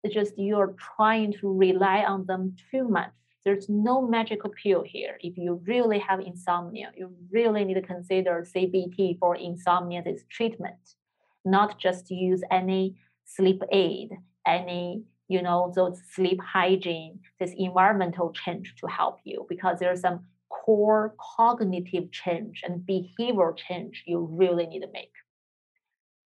It's 0.05 0.15
just 0.15 0.35
you're 0.37 0.75
trying 0.97 1.33
to 1.41 1.53
rely 1.53 2.05
on 2.05 2.27
them 2.27 2.57
too 2.71 2.87
much. 2.87 3.11
There's 3.47 3.69
no 3.69 4.03
magical 4.03 4.51
pill 4.51 4.83
here. 4.83 5.19
If 5.21 5.39
you 5.39 5.63
really 5.67 6.01
have 6.01 6.19
insomnia, 6.19 6.91
you 6.97 7.15
really 7.31 7.65
need 7.65 7.75
to 7.75 7.81
consider 7.81 8.45
CBT 8.45 9.21
for 9.21 9.37
insomnia 9.37 10.03
this 10.03 10.25
treatment, 10.29 10.97
not 11.45 11.79
just 11.79 12.11
use 12.11 12.43
any 12.51 12.97
sleep 13.25 13.63
aid, 13.71 14.11
any 14.49 15.05
you 15.29 15.43
know 15.43 15.73
those 15.77 16.03
sleep 16.13 16.41
hygiene, 16.43 17.21
this 17.39 17.53
environmental 17.57 18.33
change 18.33 18.75
to 18.81 18.89
help 18.89 19.21
you 19.23 19.47
because 19.49 19.79
there's 19.79 20.01
some 20.01 20.25
core 20.49 21.15
cognitive 21.37 22.11
change 22.11 22.65
and 22.67 22.81
behavioral 22.81 23.57
change 23.57 24.03
you 24.07 24.29
really 24.29 24.67
need 24.67 24.81
to 24.81 24.91
make. 24.93 25.13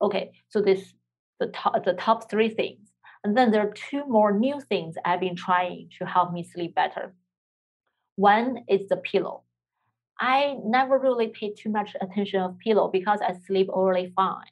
Okay, 0.00 0.30
so 0.48 0.62
this 0.62 0.94
the 1.38 1.48
top 1.48 1.84
the 1.84 1.92
top 1.92 2.30
three 2.30 2.48
things 2.48 2.89
and 3.24 3.36
then 3.36 3.50
there 3.50 3.66
are 3.66 3.72
two 3.72 4.06
more 4.06 4.32
new 4.36 4.60
things 4.60 4.94
I've 5.04 5.20
been 5.20 5.36
trying 5.36 5.90
to 5.98 6.06
help 6.06 6.32
me 6.32 6.42
sleep 6.42 6.74
better. 6.74 7.14
One 8.16 8.64
is 8.68 8.88
the 8.88 8.96
pillow. 8.96 9.42
I 10.18 10.56
never 10.64 10.98
really 10.98 11.28
paid 11.28 11.56
too 11.56 11.70
much 11.70 11.96
attention 12.00 12.40
of 12.42 12.58
pillow 12.58 12.88
because 12.88 13.20
I 13.22 13.34
sleep 13.46 13.68
already 13.68 14.12
fine. 14.14 14.44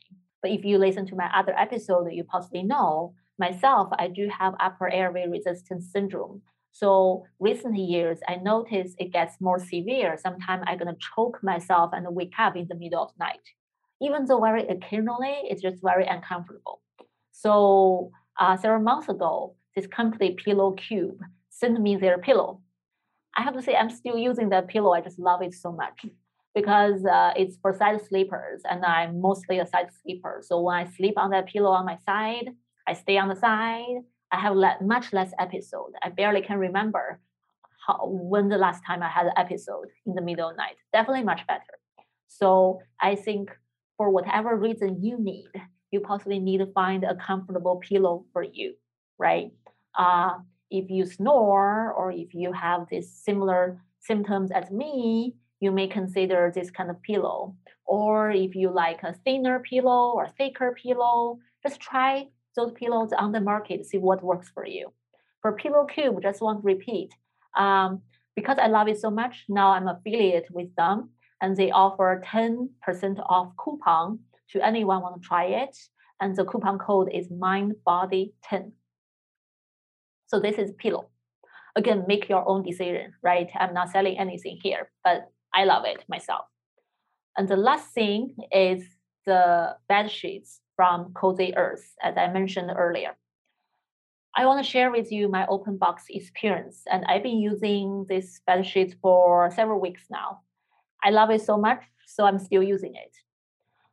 But 0.43 0.53
if 0.53 0.65
you 0.65 0.79
listen 0.79 1.07
to 1.07 1.17
my 1.17 1.31
other 1.35 1.55
episode, 1.59 2.09
you 2.13 2.25
possibly 2.25 2.63
know 2.63 3.15
myself, 3.39 3.89
I 3.99 4.09
do 4.09 4.31
have 4.39 4.55
upper 4.61 4.89
airway 4.89 5.27
resistance 5.29 5.91
syndrome. 5.93 6.43
So 6.73 7.25
recent 7.41 7.77
years, 7.77 8.21
I 8.29 8.37
notice 8.37 8.95
it 8.99 9.13
gets 9.13 9.41
more 9.41 9.59
severe. 9.59 10.17
Sometimes 10.17 10.65
I'm 10.67 10.79
gonna 10.79 10.97
choke 11.15 11.39
myself 11.43 11.91
and 11.93 12.07
wake 12.15 12.35
up 12.39 12.57
in 12.57 12.67
the 12.69 12.75
middle 12.75 13.03
of 13.03 13.11
night. 13.19 13.41
Even 14.01 14.27
though 14.27 14.41
very 14.41 14.67
occasionally, 14.67 15.37
it's 15.45 15.63
just 15.63 15.83
very 15.83 16.07
uncomfortable. 16.07 16.81
So 17.33 18.13
uh, 18.39 18.57
several 18.57 18.83
months 18.83 19.09
ago, 19.09 19.57
this 19.75 19.87
company 19.87 20.37
Pillow 20.45 20.73
Cube 20.73 21.21
sent 21.51 21.81
me 21.81 21.97
their 21.97 22.19
pillow. 22.19 22.61
I 23.37 23.43
have 23.43 23.55
to 23.55 23.63
say, 23.63 23.77
I'm 23.77 23.91
still 23.91 24.17
using 24.19 24.49
that 24.51 24.69
pillow. 24.69 24.93
I 24.93 25.01
just 25.01 25.19
love 25.19 25.43
it 25.43 25.55
so 25.55 25.73
much. 25.73 26.05
because 26.55 27.05
uh, 27.05 27.33
it's 27.37 27.57
for 27.63 27.73
side 27.73 28.01
sleepers 28.09 28.63
and 28.69 28.85
I'm 28.85 29.21
mostly 29.21 29.59
a 29.59 29.67
side 29.67 29.91
sleeper. 30.03 30.43
So 30.43 30.61
when 30.61 30.77
I 30.77 30.91
sleep 30.91 31.15
on 31.17 31.31
that 31.31 31.47
pillow 31.47 31.71
on 31.71 31.85
my 31.87 31.99
side, 32.05 32.51
I 32.87 32.95
stay 32.95 33.19
on 33.19 33.29
the 33.29 33.37
side. 33.37 33.99
I 34.33 34.41
have 34.41 34.57
le- 34.57 34.79
much 34.83 35.13
less 35.13 35.33
episode. 35.39 35.93
I 36.03 36.09
barely 36.11 36.43
can 36.43 36.59
remember 36.59 37.21
how, 37.87 38.07
when 38.07 38.49
the 38.49 38.59
last 38.59 38.83
time 38.87 39.03
I 39.03 39.09
had 39.09 39.27
an 39.27 39.33
episode 39.37 39.89
in 40.07 40.15
the 40.15 40.23
middle 40.23 40.49
of 40.49 40.57
the 40.57 40.63
night. 40.63 40.77
Definitely 40.93 41.25
much 41.25 41.47
better. 41.47 41.75
So 42.27 42.81
I 43.01 43.15
think 43.15 43.51
for 43.97 44.11
whatever 44.11 44.57
reason 44.57 45.03
you 45.03 45.19
need, 45.19 45.51
you 45.91 46.01
possibly 46.01 46.39
need 46.39 46.59
to 46.59 46.67
find 46.67 47.05
a 47.05 47.15
comfortable 47.15 47.77
pillow 47.77 48.25
for 48.33 48.43
you, 48.43 48.75
right? 49.19 49.51
Uh, 49.97 50.39
if 50.71 50.91
you 50.91 51.07
snore 51.07 51.93
or 51.93 52.13
if 52.13 52.35
you 52.35 52.53
have 52.53 52.89
this 52.91 53.11
similar 53.13 53.81
symptoms 54.01 54.51
as 54.51 54.71
me, 54.71 55.35
you 55.61 55.73
may 55.73 55.89
consider 55.89 56.53
this 56.55 56.71
kind 56.71 56.91
of 56.91 57.03
pillow. 57.03 57.55
Or 57.85 58.31
if 58.31 58.55
you 58.55 58.71
like 58.71 59.03
a 59.03 59.15
thinner 59.25 59.61
pillow 59.61 60.13
or 60.13 60.29
thicker 60.29 60.77
pillow, 60.81 61.39
just 61.67 61.81
try 61.81 62.29
those 62.55 62.73
pillows 62.73 63.13
on 63.13 63.33
the 63.33 63.41
market, 63.41 63.87
see 63.87 63.99
what 63.99 64.23
works 64.23 64.51
for 64.51 64.67
you. 64.67 64.93
For 65.43 65.53
Pillow 65.53 65.85
Cube, 65.85 66.21
just 66.23 66.43
want 66.43 66.63
to 66.63 66.67
repeat, 66.67 67.13
um, 67.57 68.03
because 68.35 68.59
I 68.59 68.67
love 68.67 68.89
it 68.89 69.01
so 69.01 69.11
much, 69.11 69.45
now 69.49 69.71
I'm 69.71 69.89
affiliate 69.89 70.49
with 70.51 70.75
them 70.77 71.11
and 71.41 71.57
they 71.57 71.71
offer 71.71 72.23
10% 72.27 72.69
off 73.29 73.53
coupon 73.57 74.19
to 74.53 74.65
anyone 74.65 75.03
want 75.03 75.21
to 75.21 75.27
try 75.29 75.45
it. 75.45 75.77
And 76.21 76.35
the 76.35 76.45
coupon 76.45 76.79
code 76.79 77.11
is 77.13 77.29
MindBody10. 77.29 78.73
So 80.27 80.41
this 80.41 80.57
is 80.57 80.73
pillow. 80.73 81.09
Again, 81.77 82.05
make 82.09 82.29
your 82.29 82.47
own 82.49 82.63
decision, 82.63 83.13
right? 83.23 83.49
I'm 83.55 83.73
not 83.73 83.91
selling 83.91 84.19
anything 84.19 84.59
here, 84.63 84.91
but 85.05 85.31
I 85.55 85.65
love 85.65 85.85
it 85.87 86.05
myself. 86.09 86.47
And 87.37 87.49
the 87.49 87.57
last 87.57 87.93
thing 87.93 88.35
is 88.51 88.83
the 89.27 89.77
bed 89.89 90.11
sheets 90.11 90.61
from 90.75 91.13
Cozy 91.13 91.57
Earth, 91.57 91.95
as 92.03 92.17
I 92.17 92.29
mentioned 92.29 92.71
earlier. 92.77 93.17
I 94.37 94.47
want 94.47 94.65
to 94.65 94.71
share 94.71 94.91
with 94.91 95.11
you 95.11 95.29
my 95.29 95.47
open 95.47 95.79
box 95.79 96.05
experience, 96.11 96.83
and 96.91 97.05
I've 97.07 97.23
been 97.23 97.39
using 97.39 98.07
this 98.09 98.41
bed 98.47 98.67
sheet 98.67 98.95
for 99.03 99.51
several 99.55 99.81
weeks 99.81 100.03
now. 100.11 100.41
I 101.03 101.11
love 101.11 101.31
it 101.31 101.43
so 101.43 101.57
much, 101.57 101.83
so 102.07 102.25
I'm 102.25 102.39
still 102.39 102.63
using 102.63 102.95
it. 102.95 103.17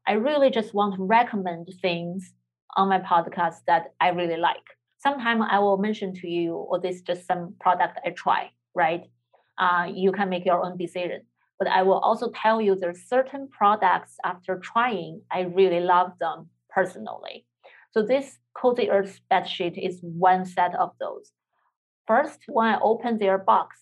I 0.07 0.13
really 0.13 0.49
just 0.49 0.73
want 0.73 0.95
to 0.95 1.03
recommend 1.03 1.67
things 1.81 2.33
on 2.77 2.89
my 2.89 2.99
podcast 2.99 3.57
that 3.67 3.93
I 3.99 4.09
really 4.09 4.37
like. 4.37 4.63
Sometimes 4.99 5.43
I 5.49 5.59
will 5.59 5.77
mention 5.77 6.13
to 6.15 6.27
you, 6.27 6.53
or 6.53 6.79
this 6.79 6.97
is 6.97 7.01
just 7.01 7.25
some 7.25 7.55
product 7.59 7.99
I 8.05 8.11
try, 8.11 8.51
right? 8.73 9.03
Uh, 9.57 9.87
you 9.93 10.11
can 10.11 10.29
make 10.29 10.45
your 10.45 10.63
own 10.63 10.77
decision. 10.77 11.21
But 11.57 11.69
I 11.69 11.83
will 11.83 11.99
also 11.99 12.31
tell 12.35 12.61
you 12.61 12.75
there's 12.75 13.07
certain 13.07 13.47
products 13.47 14.17
after 14.23 14.59
trying, 14.59 15.21
I 15.31 15.41
really 15.41 15.79
love 15.79 16.11
them 16.19 16.49
personally. 16.69 17.45
So 17.91 18.03
this 18.03 18.37
Cozy 18.53 18.89
Earth 18.89 19.21
bedsheet 19.31 19.77
is 19.77 19.99
one 20.01 20.45
set 20.45 20.75
of 20.75 20.91
those. 20.99 21.31
First, 22.07 22.41
when 22.47 22.67
I 22.67 22.79
open 22.81 23.17
their 23.17 23.37
box, 23.37 23.77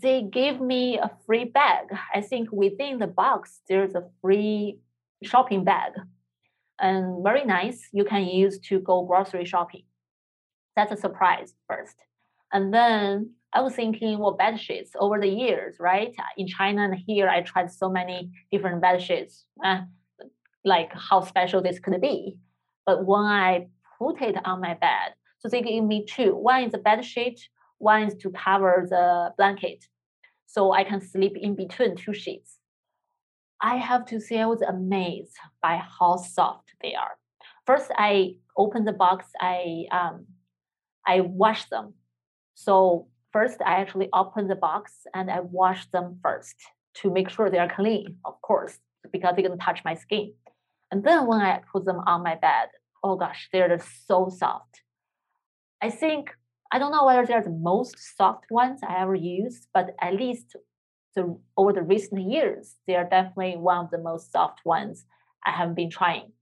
they 0.00 0.22
gave 0.22 0.60
me 0.60 0.98
a 0.98 1.10
free 1.26 1.44
bag. 1.44 1.86
I 2.14 2.20
think 2.20 2.50
within 2.52 2.98
the 2.98 3.06
box, 3.06 3.60
there's 3.68 3.94
a 3.94 4.08
free 4.20 4.78
shopping 5.22 5.64
bag. 5.64 5.92
And 6.78 7.22
very 7.22 7.44
nice, 7.44 7.88
you 7.92 8.04
can 8.04 8.24
use 8.24 8.58
to 8.68 8.80
go 8.80 9.04
grocery 9.04 9.44
shopping. 9.44 9.82
That's 10.76 10.92
a 10.92 10.96
surprise 10.96 11.54
first. 11.68 11.96
And 12.52 12.72
then 12.72 13.34
I 13.52 13.60
was 13.60 13.74
thinking, 13.74 14.18
well, 14.18 14.32
bed 14.32 14.58
sheets 14.58 14.92
over 14.98 15.20
the 15.20 15.28
years, 15.28 15.76
right? 15.78 16.14
In 16.36 16.46
China 16.46 16.84
and 16.84 16.94
here, 16.94 17.28
I 17.28 17.42
tried 17.42 17.70
so 17.70 17.90
many 17.90 18.30
different 18.50 18.80
bed 18.80 19.02
sheets, 19.02 19.44
uh, 19.64 19.82
like 20.64 20.90
how 20.94 21.20
special 21.20 21.62
this 21.62 21.78
could 21.78 22.00
be. 22.00 22.38
But 22.86 23.04
when 23.06 23.22
I 23.22 23.68
put 23.98 24.20
it 24.22 24.36
on 24.44 24.60
my 24.60 24.74
bed, 24.74 25.14
so 25.38 25.48
they 25.48 25.62
gave 25.62 25.82
me 25.82 26.04
two. 26.04 26.34
One 26.34 26.64
is 26.64 26.74
a 26.74 26.78
bed 26.78 27.04
sheet, 27.04 27.40
one 27.82 28.04
is 28.04 28.14
to 28.22 28.30
cover 28.30 28.86
the 28.88 29.32
blanket. 29.36 29.84
So 30.46 30.72
I 30.72 30.84
can 30.84 31.00
sleep 31.00 31.36
in 31.36 31.56
between 31.56 31.96
two 31.96 32.14
sheets. 32.14 32.58
I 33.60 33.76
have 33.76 34.06
to 34.06 34.20
say 34.20 34.38
I 34.38 34.46
was 34.46 34.62
amazed 34.62 35.36
by 35.60 35.82
how 35.98 36.16
soft 36.16 36.70
they 36.80 36.94
are. 36.94 37.16
First, 37.66 37.90
I 37.96 38.36
opened 38.56 38.86
the 38.86 38.92
box, 38.92 39.26
I 39.40 39.86
um, 39.90 40.26
I 41.06 41.20
washed 41.20 41.70
them. 41.70 41.94
So 42.54 43.08
first 43.32 43.58
I 43.64 43.80
actually 43.80 44.08
open 44.12 44.46
the 44.46 44.60
box 44.68 45.06
and 45.14 45.30
I 45.30 45.40
wash 45.40 45.90
them 45.90 46.18
first 46.22 46.56
to 46.98 47.10
make 47.10 47.28
sure 47.30 47.50
they 47.50 47.58
are 47.58 47.74
clean, 47.74 48.16
of 48.24 48.40
course, 48.42 48.78
because 49.12 49.34
they're 49.34 49.48
gonna 49.48 49.56
touch 49.68 49.80
my 49.84 49.94
skin. 49.94 50.34
And 50.90 51.02
then 51.02 51.26
when 51.26 51.40
I 51.40 51.60
put 51.72 51.84
them 51.84 52.00
on 52.06 52.22
my 52.22 52.36
bed, 52.36 52.68
oh 53.02 53.16
gosh, 53.16 53.48
they're 53.52 53.80
so 54.06 54.28
soft. 54.28 54.82
I 55.80 55.90
think 55.90 56.36
I 56.72 56.78
don't 56.78 56.92
know 56.92 57.04
whether 57.04 57.26
they're 57.26 57.42
the 57.42 57.50
most 57.50 58.16
soft 58.16 58.46
ones 58.50 58.80
I 58.82 59.02
ever 59.02 59.14
used, 59.14 59.68
but 59.74 59.94
at 60.00 60.14
least 60.14 60.56
the, 61.14 61.38
over 61.56 61.72
the 61.72 61.82
recent 61.82 62.30
years, 62.30 62.76
they 62.86 62.96
are 62.96 63.04
definitely 63.04 63.56
one 63.56 63.84
of 63.84 63.90
the 63.90 63.98
most 63.98 64.32
soft 64.32 64.60
ones 64.64 65.04
I 65.44 65.50
have 65.50 65.74
been 65.74 65.90
trying. 65.90 66.32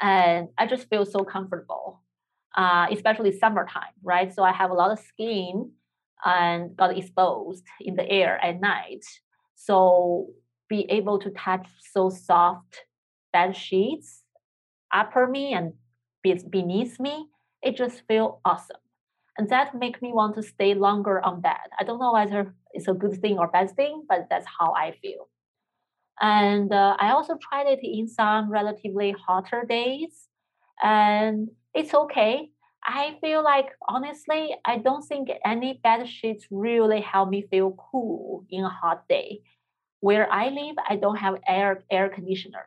And 0.00 0.48
I 0.56 0.66
just 0.66 0.88
feel 0.88 1.04
so 1.04 1.24
comfortable 1.24 2.02
uh, 2.56 2.86
especially 2.90 3.32
summertime, 3.32 3.94
right? 4.02 4.32
So 4.32 4.42
I 4.42 4.52
have 4.52 4.70
a 4.70 4.74
lot 4.74 4.90
of 4.90 4.98
skin 4.98 5.72
and 6.24 6.76
got 6.76 6.96
exposed 6.96 7.64
in 7.80 7.96
the 7.96 8.08
air 8.08 8.38
at 8.42 8.60
night. 8.60 9.04
So 9.54 10.28
be 10.68 10.86
able 10.90 11.18
to 11.20 11.30
touch 11.30 11.66
so 11.92 12.10
soft 12.10 12.80
bed 13.32 13.56
sheets 13.56 14.22
upper 14.92 15.26
me 15.26 15.54
and 15.54 15.72
beneath 16.22 17.00
me, 17.00 17.26
it 17.62 17.76
just 17.76 18.02
feels 18.06 18.38
awesome. 18.44 18.81
And 19.38 19.48
that 19.48 19.74
make 19.74 20.02
me 20.02 20.12
want 20.12 20.34
to 20.34 20.42
stay 20.42 20.74
longer 20.74 21.20
on 21.24 21.40
bed. 21.40 21.66
I 21.78 21.84
don't 21.84 21.98
know 21.98 22.12
whether 22.12 22.54
it's 22.72 22.88
a 22.88 22.94
good 22.94 23.20
thing 23.20 23.38
or 23.38 23.48
bad 23.48 23.70
thing, 23.74 24.04
but 24.08 24.26
that's 24.28 24.46
how 24.58 24.72
I 24.74 24.92
feel. 25.00 25.28
And 26.20 26.72
uh, 26.72 26.96
I 26.98 27.12
also 27.12 27.38
tried 27.40 27.66
it 27.66 27.80
in 27.82 28.08
some 28.08 28.50
relatively 28.50 29.12
hotter 29.12 29.64
days. 29.68 30.28
And 30.82 31.48
it's 31.74 31.94
okay. 31.94 32.50
I 32.84 33.16
feel 33.20 33.42
like 33.42 33.70
honestly, 33.88 34.54
I 34.64 34.78
don't 34.78 35.02
think 35.02 35.30
any 35.44 35.80
bed 35.82 36.08
sheets 36.08 36.46
really 36.50 37.00
help 37.00 37.30
me 37.30 37.46
feel 37.50 37.76
cool 37.90 38.44
in 38.50 38.64
a 38.64 38.68
hot 38.68 39.04
day. 39.08 39.42
Where 40.00 40.30
I 40.30 40.48
live, 40.48 40.76
I 40.88 40.96
don't 40.96 41.16
have 41.16 41.36
air 41.46 41.84
air 41.90 42.08
conditioners. 42.08 42.66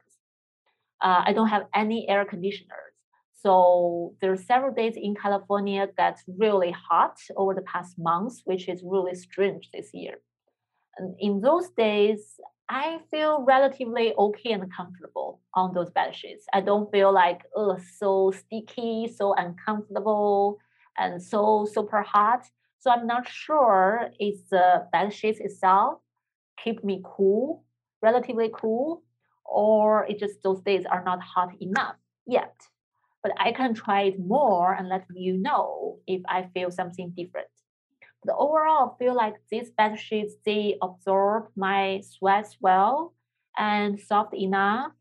Uh, 1.01 1.23
I 1.25 1.34
don't 1.34 1.49
have 1.49 1.67
any 1.75 2.08
air 2.08 2.23
conditioners. 2.23 2.95
So 3.36 4.15
there 4.21 4.32
are 4.32 4.38
several 4.38 4.74
days 4.74 4.95
in 4.95 5.13
California 5.15 5.88
that's 5.98 6.24
really 6.28 6.71
hot 6.71 7.17
over 7.36 7.54
the 7.54 7.62
past 7.62 8.00
months, 8.00 8.41
which 8.45 8.67
is 8.69 8.82
really 8.84 9.15
strange 9.15 9.69
this 9.71 9.89
year. 9.93 10.15
And 10.98 11.15
in 11.19 11.41
those 11.41 11.69
days, 11.69 12.39
I 12.69 13.00
feel 13.12 13.43
relatively 13.43 14.13
okay 14.17 14.52
and 14.54 14.74
comfortable 14.74 15.41
on 15.54 15.74
those 15.74 15.91
bed 15.91 16.15
sheets. 16.15 16.45
I 16.54 16.62
don't 16.62 16.89
feel 16.91 17.13
like 17.13 17.41
oh 17.56 17.78
so 17.98 18.32
sticky, 18.32 19.13
so 19.15 19.36
uncomfortable, 19.36 20.58
and 20.98 21.21
so 21.21 21.67
super 21.71 22.02
hot. 22.02 22.48
So 22.80 22.89
I'm 22.89 23.06
not 23.06 23.28
sure 23.28 24.10
if 24.19 24.50
the 24.50 24.88
bed 24.91 25.13
sheets 25.13 25.39
itself 25.39 26.00
keep 26.63 26.84
me 26.84 27.02
cool, 27.04 27.65
relatively 28.02 28.50
cool, 28.54 29.04
or 29.45 30.06
it 30.08 30.17
just 30.17 30.41
those 30.41 30.62
days 30.62 30.86
are 30.86 31.04
not 31.04 31.21
hot 31.21 31.52
enough 31.62 31.98
yet. 32.26 32.56
But 33.26 33.34
I 33.40 33.54
can 33.54 33.74
try 33.74 34.02
it 34.04 34.20
more 34.20 34.76
and 34.76 34.88
let 34.88 35.08
you 35.12 35.36
know 35.36 35.98
if 36.06 36.22
I 36.30 36.48
feel 36.54 36.70
something 36.70 37.10
different. 37.18 37.48
But 38.24 38.36
overall, 38.38 38.94
I 38.94 39.04
feel 39.04 39.16
like 39.16 39.34
these 39.50 39.72
bed 39.72 40.00
sheets, 40.00 40.36
they 40.46 40.78
absorb 40.80 41.48
my 41.56 42.02
sweat 42.08 42.56
well 42.60 43.16
and 43.58 44.00
soft 44.00 44.36
enough. 44.36 44.92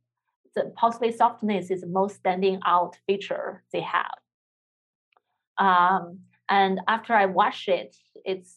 The 0.55 0.73
possibly 0.75 1.13
softness 1.13 1.71
is 1.71 1.83
the 1.83 1.87
most 1.87 2.17
standing 2.17 2.61
out 2.65 2.97
feature 3.07 3.63
they 3.75 3.83
have. 3.83 4.17
Um, 5.59 6.21
and 6.49 6.81
after 6.89 7.13
I 7.13 7.27
wash 7.27 7.69
it, 7.69 7.95
it's 8.25 8.57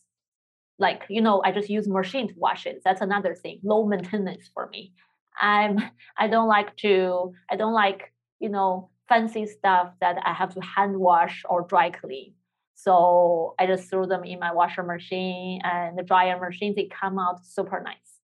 like, 0.80 1.03
you 1.10 1.19
know, 1.19 1.41
I 1.43 1.51
just 1.51 1.69
use 1.69 1.89
machine 1.89 2.30
to 2.30 2.36
wash 2.38 2.67
it. 2.67 2.84
That's 2.86 3.01
another 3.01 3.36
thing, 3.36 3.60
low 3.63 3.86
maintenance 3.86 4.49
for 4.53 4.69
me. 4.69 4.93
I'm 5.41 5.77
I 6.17 6.30
don't 6.30 6.47
like 6.47 6.73
to 6.77 7.34
I 7.51 7.58
don't 7.58 7.73
like, 7.73 8.13
you 8.39 8.47
know, 8.47 8.91
fancy 9.07 9.45
stuff 9.45 9.93
that 10.01 10.17
I 10.25 10.33
have 10.33 10.53
to 10.55 10.61
hand 10.61 10.97
wash 10.97 11.43
or 11.49 11.61
dry 11.61 11.89
clean. 11.89 12.33
So 12.75 13.55
I 13.57 13.65
just 13.65 13.89
threw 13.89 14.05
them 14.05 14.23
in 14.23 14.39
my 14.39 14.53
washer 14.53 14.83
machine 14.83 15.61
and 15.63 15.97
the 15.97 16.03
dryer 16.03 16.39
machine. 16.39 16.73
They 16.75 16.85
come 16.85 17.17
out 17.17 17.45
super 17.45 17.81
nice. 17.81 18.19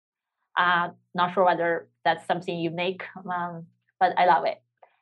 Uh, 0.56 0.90
not 1.16 1.34
sure 1.34 1.44
whether 1.44 1.90
that's 2.06 2.28
something 2.28 2.58
unique, 2.60 3.04
um, 3.30 3.66
but 4.00 4.14
I 4.18 4.26
love 4.28 4.46
it. 4.46 4.62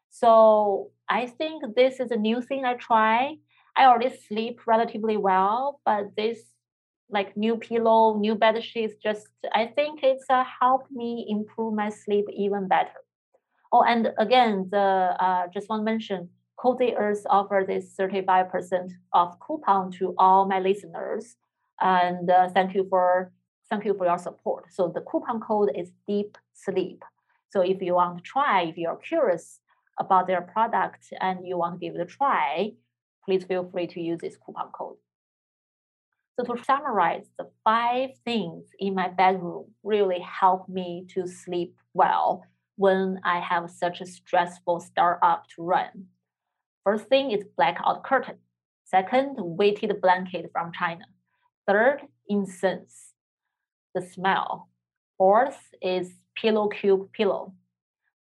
So 0.10 0.92
I 1.10 1.28
think 1.28 1.76
this 1.76 2.00
is 2.00 2.12
a 2.12 2.16
new 2.16 2.42
thing 2.42 2.64
I 2.64 2.76
try. 2.76 3.36
I 3.76 3.86
already 3.86 4.16
sleep 4.28 4.62
relatively 4.66 5.18
well, 5.18 5.82
but 5.86 6.16
this 6.16 6.40
like 7.10 7.36
new 7.36 7.58
pillow, 7.58 8.18
new 8.18 8.36
bed 8.36 8.64
sheets. 8.64 8.96
Just 9.04 9.28
I 9.54 9.68
think 9.68 10.00
it's 10.04 10.26
uh, 10.30 10.44
helped 10.62 10.92
me 10.92 11.26
improve 11.28 11.74
my 11.74 11.90
sleep 11.90 12.26
even 12.34 12.68
better. 12.68 13.00
Oh, 13.72 13.84
and 13.84 14.12
again, 14.18 14.68
the 14.70 15.16
uh, 15.20 15.48
just 15.54 15.70
want 15.70 15.82
to 15.82 15.86
mention, 15.86 16.30
Cozy 16.58 16.94
Earth 16.96 17.24
offer 17.30 17.64
this 17.66 17.96
35% 18.00 18.92
off 19.14 19.40
coupon 19.40 19.92
to 19.94 20.14
all 20.18 20.46
my 20.46 20.60
listeners. 20.60 21.36
And 21.80 22.30
uh, 22.30 22.50
thank 22.50 22.76
you 22.76 22.86
for 22.90 23.32
thank 23.70 23.86
you 23.86 23.94
for 23.94 24.06
your 24.06 24.18
support. 24.18 24.66
So 24.72 24.92
the 24.94 25.02
coupon 25.02 25.40
code 25.40 25.72
is 25.76 25.92
Deep 26.08 26.38
Sleep. 26.54 27.04
So 27.50 27.62
if 27.62 27.82
you 27.82 27.96
want 27.96 28.18
to 28.18 28.24
try, 28.24 28.64
if 28.64 28.78
you're 28.78 28.98
curious 28.98 29.60
about 30.00 30.28
their 30.28 30.42
product 30.42 31.06
and 31.20 31.48
you 31.48 31.58
want 31.58 31.80
to 31.80 31.86
give 31.86 31.96
it 31.96 32.02
a 32.02 32.06
try, 32.06 32.72
please 33.26 33.44
feel 33.46 33.70
free 33.72 33.88
to 33.88 34.02
use 34.02 34.20
this 34.22 34.38
coupon 34.38 34.72
code. 34.72 34.98
So 36.36 36.44
to 36.46 36.64
summarize, 36.64 37.28
the 37.38 37.50
five 37.64 38.12
things 38.26 38.66
in 38.80 38.96
my 38.96 39.10
bedroom 39.10 39.66
really 39.84 40.20
help 40.20 40.68
me 40.70 41.06
to 41.14 41.28
sleep 41.28 41.76
well 41.94 42.44
when 42.76 43.20
I 43.24 43.40
have 43.40 43.70
such 43.70 44.02
a 44.02 44.06
stressful 44.06 44.80
startup 44.80 45.46
to 45.56 45.64
run. 45.64 46.06
First 46.84 47.06
thing 47.06 47.32
is 47.32 47.44
blackout 47.56 48.04
curtain. 48.04 48.38
Second, 48.86 49.36
weighted 49.38 50.02
blanket 50.02 50.50
from 50.52 50.72
China. 50.72 51.06
Third, 51.68 52.02
incense, 52.28 53.14
the 53.94 54.02
smell. 54.02 54.70
Fourth 55.18 55.60
is 55.82 56.12
pillow 56.36 56.68
cube 56.68 57.12
pillow. 57.14 57.54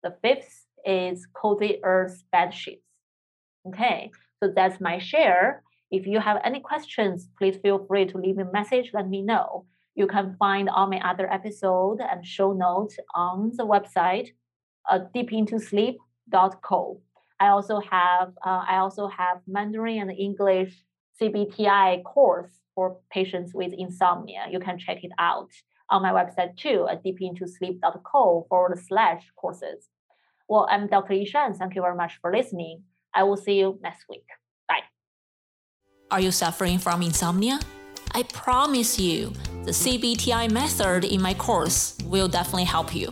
The 0.03 0.15
fifth 0.21 0.65
is 0.85 1.27
cozy 1.33 1.79
earth 1.83 2.23
bed 2.31 2.53
sheets. 2.53 2.83
Okay, 3.67 4.11
so 4.41 4.51
that's 4.55 4.79
my 4.79 4.97
share. 4.99 5.63
If 5.91 6.07
you 6.07 6.19
have 6.19 6.39
any 6.43 6.59
questions, 6.59 7.27
please 7.37 7.57
feel 7.57 7.85
free 7.85 8.05
to 8.05 8.17
leave 8.17 8.37
a 8.37 8.51
message, 8.51 8.91
let 8.93 9.09
me 9.09 9.21
know. 9.21 9.65
You 9.93 10.07
can 10.07 10.35
find 10.39 10.69
all 10.69 10.87
my 10.87 11.01
other 11.07 11.31
episodes 11.31 12.01
and 12.01 12.25
show 12.25 12.53
notes 12.53 12.97
on 13.13 13.51
the 13.55 13.65
website, 13.65 14.29
uh, 14.89 14.99
deepintosleep.co. 15.15 17.01
I 17.39 17.47
also 17.47 17.79
have 17.79 18.29
uh, 18.45 18.63
I 18.67 18.77
also 18.77 19.07
have 19.07 19.41
Mandarin 19.47 20.01
and 20.01 20.11
English 20.11 20.73
CBTI 21.19 22.03
course 22.03 22.51
for 22.75 22.97
patients 23.11 23.53
with 23.53 23.73
insomnia. 23.77 24.45
You 24.49 24.59
can 24.59 24.77
check 24.77 25.03
it 25.03 25.11
out 25.19 25.49
on 25.89 26.01
my 26.01 26.11
website 26.11 26.55
too 26.57 26.87
at 26.89 27.03
deepintosleep.co 27.03 28.45
forward 28.47 28.79
slash 28.87 29.23
courses. 29.35 29.89
Well, 30.47 30.67
I'm 30.69 30.87
Dr. 30.87 31.13
Yishan. 31.13 31.55
Thank 31.55 31.75
you 31.75 31.81
very 31.81 31.95
much 31.95 32.13
for 32.21 32.31
listening. 32.31 32.83
I 33.13 33.23
will 33.23 33.37
see 33.37 33.59
you 33.59 33.79
next 33.81 34.05
week. 34.09 34.25
Bye. 34.67 34.83
Are 36.09 36.19
you 36.19 36.31
suffering 36.31 36.77
from 36.77 37.01
insomnia? 37.01 37.59
I 38.13 38.23
promise 38.23 38.99
you, 38.99 39.33
the 39.63 39.71
CBTI 39.71 40.51
method 40.51 41.05
in 41.05 41.21
my 41.21 41.33
course 41.33 41.97
will 42.05 42.27
definitely 42.27 42.65
help 42.65 42.93
you. 42.93 43.11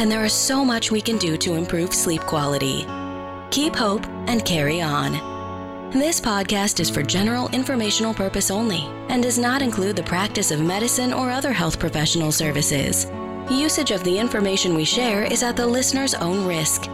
and 0.00 0.10
there 0.10 0.24
is 0.24 0.32
so 0.32 0.64
much 0.64 0.90
we 0.90 1.02
can 1.02 1.18
do 1.18 1.36
to 1.36 1.56
improve 1.56 1.92
sleep 1.92 2.22
quality. 2.22 2.86
Keep 3.50 3.76
hope 3.76 4.06
and 4.28 4.42
carry 4.46 4.80
on. 4.80 5.12
This 5.90 6.18
podcast 6.18 6.80
is 6.80 6.88
for 6.88 7.02
general 7.02 7.50
informational 7.50 8.14
purpose 8.14 8.50
only 8.50 8.86
and 9.10 9.22
does 9.22 9.38
not 9.38 9.60
include 9.60 9.96
the 9.96 10.02
practice 10.04 10.52
of 10.52 10.60
medicine 10.62 11.12
or 11.12 11.30
other 11.30 11.52
health 11.52 11.78
professional 11.78 12.32
services. 12.32 13.08
Usage 13.50 13.90
of 13.90 14.02
the 14.02 14.18
information 14.18 14.74
we 14.74 14.86
share 14.86 15.24
is 15.24 15.42
at 15.42 15.54
the 15.54 15.66
listener's 15.66 16.14
own 16.14 16.46
risk. 16.46 16.88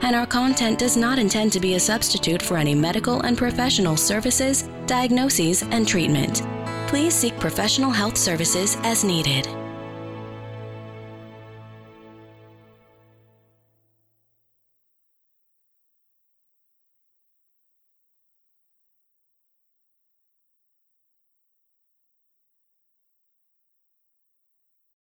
And 0.00 0.16
our 0.16 0.26
content 0.26 0.78
does 0.78 0.96
not 0.96 1.18
intend 1.18 1.52
to 1.52 1.60
be 1.60 1.74
a 1.74 1.80
substitute 1.80 2.40
for 2.40 2.56
any 2.56 2.74
medical 2.74 3.20
and 3.20 3.36
professional 3.36 3.98
services, 3.98 4.66
diagnoses, 4.86 5.62
and 5.62 5.86
treatment. 5.86 6.42
Please 6.88 7.12
seek 7.12 7.38
professional 7.38 7.90
health 7.90 8.16
services 8.16 8.78
as 8.82 9.04
needed. 9.04 9.46